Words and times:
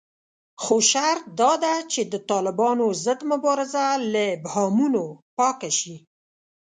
خو 0.63 0.75
شرط 0.91 1.23
داده 1.39 1.75
چې 1.91 2.01
د 2.11 2.13
طالبانو 2.31 2.85
ضد 3.03 3.19
مبارزه 3.31 3.85
له 4.11 4.21
ابهامونو 4.35 5.03
پاکه 5.37 5.71
شي 5.79 5.95